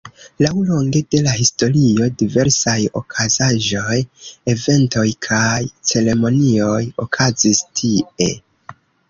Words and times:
Laŭlonge 0.43 1.01
de 1.15 1.17
la 1.25 1.33
historio 1.41 2.07
diversaj 2.21 2.77
okazaĵoj, 3.01 3.99
eventoj 4.55 5.05
kaj 5.29 5.59
ceremonioj 5.91 6.81
okazis 7.07 7.63
tie. 7.83 8.33